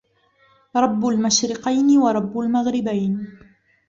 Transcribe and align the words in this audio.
رَبُّ 0.77 1.07
المَشرِقَينِ 1.07 1.97
وَرَبُّ 1.97 2.39
المَغرِبَينِ 2.39 3.27